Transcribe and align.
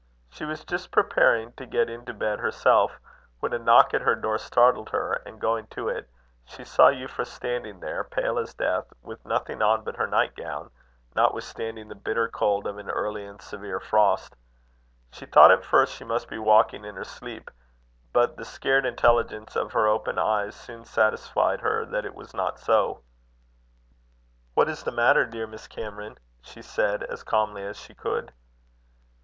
She 0.31 0.45
was 0.45 0.65
just 0.65 0.89
preparing 0.89 1.53
to 1.53 1.67
get 1.67 1.87
into 1.87 2.11
bed 2.11 2.39
herself, 2.39 2.97
when 3.39 3.53
a 3.53 3.59
knock 3.59 3.93
at 3.93 4.01
her 4.01 4.15
door 4.15 4.39
startled 4.39 4.89
her, 4.89 5.21
and 5.27 5.39
going 5.39 5.67
to 5.67 5.89
it, 5.89 6.09
she 6.43 6.63
saw 6.63 6.89
Euphra 6.89 7.23
standing 7.27 7.81
there, 7.81 8.03
pale 8.03 8.39
as 8.39 8.55
death, 8.55 8.91
with 9.03 9.23
nothing 9.27 9.61
on 9.61 9.83
but 9.83 9.97
her 9.97 10.07
nightgown, 10.07 10.71
notwithstanding 11.15 11.87
the 11.87 11.93
bitter 11.93 12.27
cold 12.27 12.65
of 12.65 12.79
an 12.79 12.89
early 12.89 13.23
and 13.27 13.43
severe 13.43 13.79
frost. 13.79 14.35
She 15.11 15.27
thought 15.27 15.51
at 15.51 15.63
first 15.63 15.93
she 15.93 16.03
must 16.03 16.27
be 16.29 16.39
walking 16.39 16.83
in 16.83 16.95
her 16.95 17.03
sleep, 17.03 17.51
but 18.11 18.37
the 18.37 18.43
scared 18.43 18.87
intelligence 18.87 19.55
of 19.55 19.73
her 19.73 19.85
open 19.87 20.17
eyes, 20.17 20.55
soon 20.55 20.83
satisfied 20.83 21.61
her 21.61 21.85
that 21.85 22.05
it 22.05 22.15
was 22.15 22.33
not 22.33 22.57
so. 22.59 23.03
"What 24.55 24.67
is 24.67 24.81
the 24.81 24.91
matter, 24.91 25.27
dear 25.27 25.45
Miss 25.45 25.67
Cameron?" 25.67 26.17
she 26.41 26.63
said, 26.63 27.03
as 27.03 27.21
calmly 27.21 27.63
as 27.63 27.77
she 27.79 27.93
could. 27.93 28.33